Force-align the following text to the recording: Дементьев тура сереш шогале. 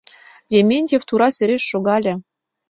Дементьев 0.51 1.03
тура 1.07 1.27
сереш 1.37 1.63
шогале. 1.71 2.13